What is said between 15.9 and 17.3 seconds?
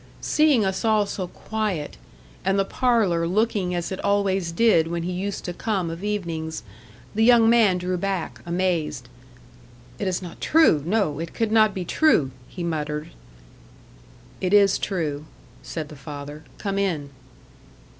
father. "Come in."